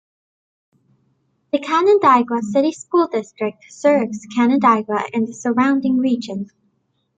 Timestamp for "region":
5.99-6.49